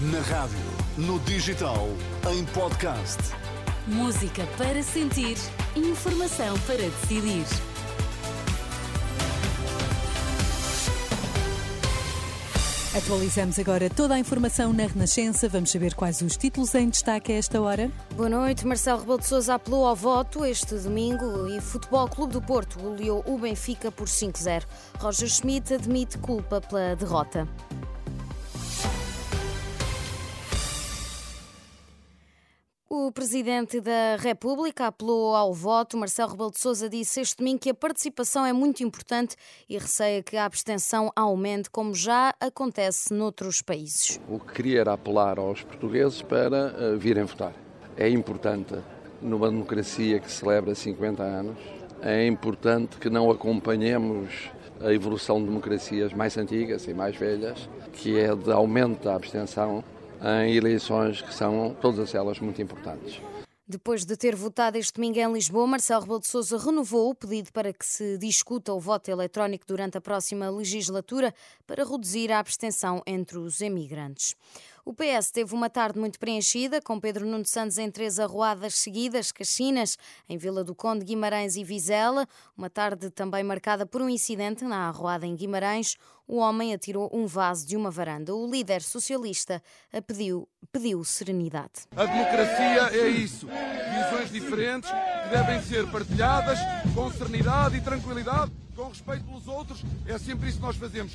Na 0.00 0.20
rádio, 0.20 0.56
no 0.96 1.18
digital, 1.18 1.88
em 2.30 2.44
podcast. 2.44 3.18
Música 3.84 4.46
para 4.56 4.80
sentir, 4.80 5.36
informação 5.74 6.56
para 6.60 6.76
decidir. 6.76 7.44
Atualizamos 12.96 13.58
agora 13.58 13.90
toda 13.90 14.14
a 14.14 14.18
informação 14.20 14.72
na 14.72 14.86
Renascença. 14.86 15.48
Vamos 15.48 15.72
saber 15.72 15.94
quais 15.94 16.22
os 16.22 16.36
títulos 16.36 16.76
em 16.76 16.88
destaque 16.88 17.32
a 17.32 17.36
esta 17.36 17.60
hora. 17.60 17.90
Boa 18.14 18.28
noite. 18.28 18.64
Marcelo 18.64 19.00
Rebelo 19.00 19.18
de 19.18 19.26
Sousa 19.26 19.54
apelou 19.54 19.84
ao 19.84 19.96
voto 19.96 20.44
este 20.44 20.76
domingo 20.76 21.48
e 21.48 21.60
Futebol 21.60 22.08
Clube 22.08 22.34
do 22.34 22.42
Porto 22.42 22.78
goleou 22.78 23.24
o 23.26 23.36
Benfica 23.36 23.90
por 23.90 24.06
5-0. 24.06 24.62
Roger 25.00 25.28
Schmidt 25.28 25.74
admite 25.74 26.18
culpa 26.18 26.60
pela 26.60 26.94
derrota. 26.94 27.48
O 33.08 33.10
Presidente 33.10 33.80
da 33.80 34.16
República 34.18 34.88
apelou 34.88 35.34
ao 35.34 35.54
voto. 35.54 35.96
Marcelo 35.96 36.32
Rebelo 36.32 36.50
de 36.50 36.60
Sousa 36.60 36.90
disse 36.90 37.22
este 37.22 37.38
domingo 37.38 37.58
que 37.58 37.70
a 37.70 37.74
participação 37.74 38.44
é 38.44 38.52
muito 38.52 38.82
importante 38.82 39.34
e 39.66 39.78
receia 39.78 40.22
que 40.22 40.36
a 40.36 40.44
abstenção 40.44 41.10
aumente, 41.16 41.70
como 41.70 41.94
já 41.94 42.34
acontece 42.38 43.14
noutros 43.14 43.62
países. 43.62 44.20
O 44.28 44.38
que 44.38 44.52
queria 44.52 44.82
era 44.82 44.92
apelar 44.92 45.38
aos 45.38 45.62
portugueses 45.62 46.20
para 46.20 46.66
uh, 46.66 46.98
virem 46.98 47.24
votar. 47.24 47.54
É 47.96 48.10
importante, 48.10 48.74
numa 49.22 49.48
democracia 49.48 50.20
que 50.20 50.30
celebra 50.30 50.74
50 50.74 51.22
anos, 51.22 51.56
é 52.02 52.26
importante 52.26 52.98
que 52.98 53.08
não 53.08 53.30
acompanhemos 53.30 54.50
a 54.82 54.92
evolução 54.92 55.40
de 55.40 55.46
democracias 55.46 56.12
mais 56.12 56.36
antigas 56.36 56.86
e 56.86 56.92
mais 56.92 57.16
velhas, 57.16 57.70
que 57.90 58.18
é 58.18 58.36
de 58.36 58.52
aumento 58.52 59.04
da 59.04 59.14
abstenção 59.14 59.82
em 60.22 60.54
eleições 60.54 61.22
que 61.22 61.34
são 61.34 61.76
todas 61.80 62.14
elas 62.14 62.38
muito 62.40 62.60
importantes. 62.60 63.20
Depois 63.70 64.06
de 64.06 64.16
ter 64.16 64.34
votado 64.34 64.78
este 64.78 64.94
domingo 64.94 65.18
em 65.18 65.30
Lisboa, 65.30 65.66
Marcelo 65.66 66.00
Rebelo 66.00 66.20
de 66.20 66.26
Sousa 66.26 66.56
renovou 66.56 67.10
o 67.10 67.14
pedido 67.14 67.52
para 67.52 67.70
que 67.70 67.84
se 67.84 68.16
discuta 68.16 68.72
o 68.72 68.80
voto 68.80 69.10
eletrónico 69.10 69.66
durante 69.68 69.98
a 69.98 70.00
próxima 70.00 70.48
legislatura 70.48 71.34
para 71.66 71.84
reduzir 71.84 72.32
a 72.32 72.38
abstenção 72.38 73.02
entre 73.06 73.36
os 73.36 73.60
emigrantes. 73.60 74.34
O 74.88 74.94
PS 74.94 75.30
teve 75.30 75.54
uma 75.54 75.68
tarde 75.68 75.98
muito 75.98 76.18
preenchida, 76.18 76.80
com 76.80 76.98
Pedro 76.98 77.26
Nuno 77.26 77.44
Santos 77.44 77.76
em 77.76 77.90
três 77.90 78.18
arruadas 78.18 78.74
seguidas, 78.74 79.30
Caxinas, 79.30 79.98
em 80.26 80.38
Vila 80.38 80.64
do 80.64 80.74
Conde, 80.74 81.04
Guimarães 81.04 81.56
e 81.56 81.62
Vizela. 81.62 82.26
Uma 82.56 82.70
tarde 82.70 83.10
também 83.10 83.44
marcada 83.44 83.84
por 83.84 84.00
um 84.00 84.08
incidente 84.08 84.64
na 84.64 84.88
arruada 84.88 85.26
em 85.26 85.36
Guimarães. 85.36 85.98
O 86.26 86.38
homem 86.38 86.72
atirou 86.72 87.10
um 87.12 87.26
vaso 87.26 87.66
de 87.66 87.76
uma 87.76 87.90
varanda. 87.90 88.34
O 88.34 88.50
líder 88.50 88.80
socialista 88.80 89.62
pediu, 90.06 90.48
pediu 90.72 91.04
serenidade. 91.04 91.82
A 91.94 92.06
democracia 92.06 92.98
é 92.98 93.08
isso. 93.08 93.46
Visões 93.46 94.32
diferentes 94.32 94.88
que 94.88 95.28
devem 95.28 95.60
ser 95.64 95.86
partilhadas 95.90 96.58
com 96.94 97.12
serenidade 97.12 97.76
e 97.76 97.82
tranquilidade, 97.82 98.50
com 98.74 98.88
respeito 98.88 99.22
pelos 99.26 99.46
outros. 99.48 99.84
É 100.06 100.16
sempre 100.16 100.48
isso 100.48 100.56
que 100.56 100.64
nós 100.64 100.76
fazemos. 100.78 101.14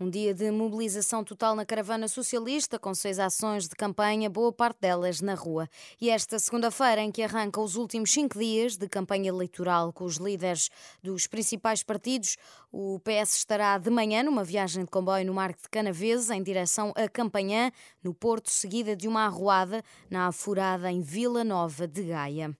Um 0.00 0.08
dia 0.08 0.32
de 0.32 0.48
mobilização 0.52 1.24
total 1.24 1.56
na 1.56 1.66
caravana 1.66 2.06
socialista, 2.06 2.78
com 2.78 2.94
seis 2.94 3.18
ações 3.18 3.64
de 3.64 3.74
campanha, 3.74 4.30
boa 4.30 4.52
parte 4.52 4.78
delas 4.82 5.20
na 5.20 5.34
rua. 5.34 5.68
E 6.00 6.08
esta 6.08 6.38
segunda-feira, 6.38 7.00
em 7.00 7.10
que 7.10 7.20
arranca 7.20 7.60
os 7.60 7.74
últimos 7.74 8.12
cinco 8.12 8.38
dias 8.38 8.76
de 8.76 8.88
campanha 8.88 9.28
eleitoral 9.28 9.92
com 9.92 10.04
os 10.04 10.18
líderes 10.18 10.70
dos 11.02 11.26
principais 11.26 11.82
partidos, 11.82 12.36
o 12.70 13.00
PS 13.00 13.38
estará 13.38 13.76
de 13.76 13.90
manhã 13.90 14.22
numa 14.22 14.44
viagem 14.44 14.84
de 14.84 14.90
comboio 14.90 15.26
no 15.26 15.34
Marco 15.34 15.62
de 15.62 15.68
Canaveses, 15.68 16.30
em 16.30 16.44
direção 16.44 16.92
a 16.94 17.08
Campanhã, 17.08 17.72
no 18.00 18.14
Porto, 18.14 18.50
seguida 18.50 18.94
de 18.94 19.08
uma 19.08 19.24
arruada 19.26 19.82
na 20.08 20.28
Afurada, 20.28 20.92
em 20.92 21.00
Vila 21.00 21.42
Nova 21.42 21.88
de 21.88 22.04
Gaia. 22.04 22.56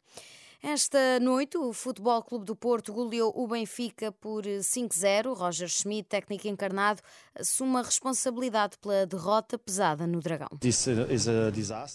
Esta 0.61 1.21
noite, 1.21 1.57
o 1.57 1.73
Futebol 1.73 2.21
Clube 2.21 2.45
do 2.45 2.57
Porto 2.57 2.93
goleou 2.93 3.33
o 3.37 3.47
Benfica 3.47 4.11
por 4.11 4.43
5-0. 4.43 5.33
Roger 5.37 5.69
Schmidt, 5.69 6.09
técnico 6.09 6.49
encarnado, 6.49 7.01
assume 7.39 7.77
a 7.77 7.83
responsabilidade 7.83 8.77
pela 8.79 9.07
derrota 9.07 9.57
pesada 9.57 10.05
no 10.05 10.19
Dragão. 10.19 10.49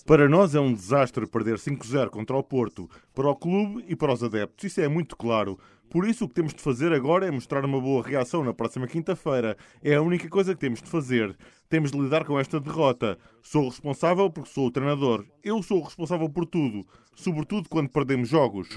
Para 0.05 0.29
nós 0.29 0.55
é 0.55 0.61
um 0.61 0.73
desastre 0.73 1.27
perder 1.27 1.57
5-0 1.57 2.09
contra 2.09 2.37
o 2.37 2.43
Porto, 2.43 2.89
para 3.13 3.29
o 3.29 3.35
clube 3.35 3.83
e 3.85 3.97
para 3.97 4.13
os 4.13 4.23
adeptos. 4.23 4.63
Isso 4.63 4.79
é 4.79 4.87
muito 4.87 5.17
claro. 5.17 5.59
Por 5.89 6.07
isso, 6.07 6.25
o 6.25 6.27
que 6.27 6.33
temos 6.33 6.53
de 6.53 6.61
fazer 6.61 6.91
agora 6.91 7.27
é 7.27 7.31
mostrar 7.31 7.63
uma 7.63 7.79
boa 7.79 8.03
reação 8.03 8.43
na 8.43 8.53
próxima 8.53 8.87
quinta-feira. 8.87 9.55
É 9.83 9.95
a 9.95 10.01
única 10.01 10.27
coisa 10.27 10.53
que 10.53 10.59
temos 10.59 10.81
de 10.81 10.89
fazer. 10.89 11.37
Temos 11.69 11.91
de 11.91 11.99
lidar 11.99 12.25
com 12.25 12.39
esta 12.39 12.59
derrota. 12.59 13.17
Sou 13.41 13.69
responsável 13.69 14.29
porque 14.29 14.49
sou 14.49 14.67
o 14.67 14.71
treinador. 14.71 15.25
Eu 15.43 15.61
sou 15.61 15.79
o 15.79 15.83
responsável 15.83 16.29
por 16.29 16.45
tudo, 16.45 16.85
sobretudo 17.15 17.69
quando 17.69 17.89
perdemos 17.89 18.29
jogos. 18.29 18.69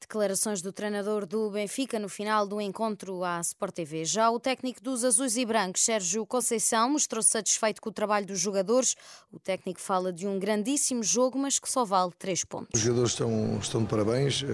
Declarações 0.00 0.62
do 0.62 0.72
treinador 0.72 1.26
do 1.26 1.50
Benfica 1.50 1.98
no 1.98 2.08
final 2.08 2.46
do 2.46 2.58
encontro 2.60 3.22
à 3.22 3.38
Sport 3.40 3.74
TV. 3.74 4.04
Já 4.06 4.30
o 4.30 4.40
técnico 4.40 4.82
dos 4.82 5.04
Azuis 5.04 5.36
e 5.36 5.44
Brancos, 5.44 5.82
Sérgio 5.82 6.24
Conceição, 6.24 6.90
mostrou-se 6.90 7.28
satisfeito 7.28 7.82
com 7.82 7.90
o 7.90 7.92
trabalho 7.92 8.26
dos 8.26 8.40
jogadores. 8.40 8.96
O 9.30 9.38
técnico 9.38 9.78
fala 9.78 10.10
de 10.10 10.26
um 10.26 10.38
grandíssimo 10.38 11.02
jogo, 11.02 11.38
mas 11.38 11.58
que 11.58 11.70
só 11.70 11.84
vale 11.84 12.12
três 12.18 12.44
pontos. 12.44 12.70
Os 12.74 12.80
jogadores 12.80 13.12
estão, 13.12 13.58
estão 13.58 13.82
de 13.82 13.88
parabéns, 13.88 14.42
uh, 14.42 14.46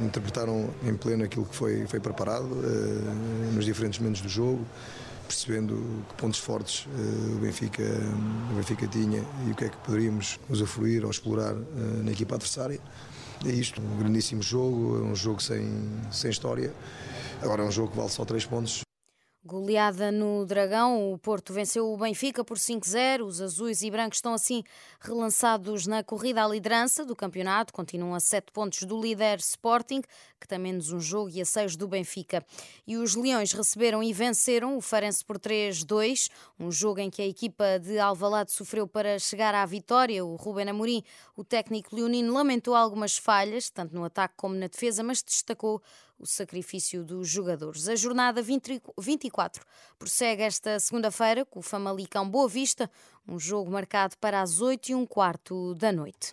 interpretaram 0.00 0.70
em 0.82 0.94
pleno 0.96 1.24
aquilo 1.24 1.44
que 1.44 1.54
foi, 1.54 1.86
foi 1.86 2.00
preparado 2.00 2.46
uh, 2.46 3.52
nos 3.52 3.64
diferentes 3.64 3.98
momentos 3.98 4.20
do 4.20 4.28
jogo 4.28 4.64
percebendo 5.26 6.04
que 6.08 6.14
pontos 6.14 6.38
fortes 6.38 6.86
uh, 6.86 7.36
o, 7.36 7.38
Benfica, 7.38 7.82
o 8.52 8.54
Benfica 8.54 8.86
tinha 8.86 9.24
e 9.46 9.50
o 9.50 9.54
que 9.54 9.64
é 9.64 9.68
que 9.68 9.76
poderíamos 9.78 10.38
usufruir 10.48 11.04
ou 11.04 11.10
explorar 11.10 11.54
uh, 11.54 12.02
na 12.02 12.12
equipa 12.12 12.34
adversária. 12.34 12.80
É 13.44 13.50
isto, 13.50 13.80
um 13.80 13.98
grandíssimo 13.98 14.42
jogo, 14.42 15.02
um 15.02 15.14
jogo 15.14 15.42
sem, 15.42 15.66
sem 16.10 16.30
história. 16.30 16.72
Agora 17.42 17.62
é 17.62 17.66
um 17.66 17.70
jogo 17.70 17.90
que 17.90 17.96
vale 17.96 18.10
só 18.10 18.24
3 18.24 18.46
pontos. 18.46 18.83
Goleada 19.46 20.10
no 20.10 20.46
Dragão, 20.46 21.12
o 21.12 21.18
Porto 21.18 21.52
venceu 21.52 21.92
o 21.92 21.98
Benfica 21.98 22.42
por 22.42 22.56
5-0. 22.56 23.26
Os 23.26 23.42
azuis 23.42 23.82
e 23.82 23.90
brancos 23.90 24.16
estão 24.16 24.32
assim 24.32 24.64
relançados 24.98 25.86
na 25.86 26.02
corrida 26.02 26.42
à 26.42 26.48
liderança 26.48 27.04
do 27.04 27.14
campeonato. 27.14 27.70
Continuam 27.70 28.14
a 28.14 28.20
7 28.20 28.50
pontos 28.50 28.84
do 28.84 28.98
líder 28.98 29.38
Sporting, 29.40 30.00
que 30.40 30.48
tem 30.48 30.58
menos 30.58 30.92
um 30.92 30.98
jogo, 30.98 31.28
e 31.28 31.42
a 31.42 31.44
6 31.44 31.76
do 31.76 31.86
Benfica. 31.86 32.42
E 32.86 32.96
os 32.96 33.14
Leões 33.14 33.52
receberam 33.52 34.02
e 34.02 34.14
venceram 34.14 34.78
o 34.78 34.80
Farense 34.80 35.22
por 35.22 35.38
3-2, 35.38 36.30
um 36.58 36.72
jogo 36.72 37.00
em 37.00 37.10
que 37.10 37.20
a 37.20 37.26
equipa 37.26 37.78
de 37.78 37.98
Alvalade 37.98 38.50
sofreu 38.50 38.88
para 38.88 39.18
chegar 39.18 39.54
à 39.54 39.66
vitória. 39.66 40.24
O 40.24 40.36
Ruben 40.36 40.70
Amorim, 40.70 41.04
o 41.36 41.44
técnico 41.44 41.94
leonino, 41.94 42.32
lamentou 42.32 42.74
algumas 42.74 43.18
falhas, 43.18 43.68
tanto 43.68 43.94
no 43.94 44.04
ataque 44.04 44.36
como 44.38 44.54
na 44.54 44.68
defesa, 44.68 45.02
mas 45.02 45.22
destacou 45.22 45.82
o 46.18 46.26
sacrifício 46.26 47.04
dos 47.04 47.28
jogadores. 47.28 47.88
A 47.88 47.96
jornada 47.96 48.40
20, 48.40 48.80
24 48.98 49.33
prossegue 49.98 50.42
esta 50.42 50.78
segunda-feira 50.78 51.44
com 51.44 51.58
o 51.58 51.62
Famalicão 51.62 52.28
Boa 52.28 52.48
Vista, 52.48 52.90
um 53.26 53.38
jogo 53.38 53.70
marcado 53.70 54.16
para 54.18 54.40
as 54.40 54.60
8 54.60 54.90
e 54.90 54.94
um 54.94 55.06
quarto 55.06 55.74
da 55.74 55.90
noite. 55.90 56.32